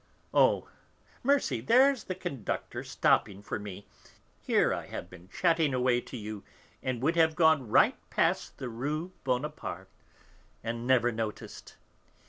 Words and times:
Oh, 0.33 0.67
mercy, 1.21 1.61
there's 1.61 2.05
the 2.05 2.15
conductor 2.15 2.83
stopping 2.83 3.43
for 3.43 3.59
me; 3.59 3.85
here 4.41 4.73
have 4.73 5.03
I 5.03 5.07
been 5.07 5.29
chatting 5.29 5.75
away 5.75 6.01
to 6.01 6.17
you, 6.17 6.43
and 6.81 7.03
would 7.03 7.15
have 7.17 7.35
gone 7.35 7.69
right 7.69 7.97
past 8.09 8.57
the 8.57 8.67
Rue 8.69 9.11
Bonaparte, 9.23 9.91
and 10.63 10.87
never 10.87 11.11
noticed... 11.11 11.75